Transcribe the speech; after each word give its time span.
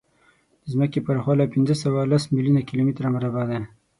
د 0.63 0.65
ځمکې 0.73 0.99
پراخوالی 1.05 1.51
پینځهسوهلس 1.53 2.23
میلیونه 2.35 2.61
کیلومتره 2.69 3.07
مربع 3.15 3.43
دی. 3.49 3.59